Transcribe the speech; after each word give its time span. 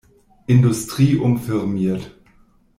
Industrie 0.47 1.17
umfirmiert. 1.19 2.17